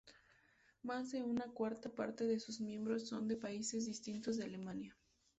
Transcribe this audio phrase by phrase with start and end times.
[0.81, 4.97] Más de una cuarta parte de sus miembros son de países distintos de Alemania.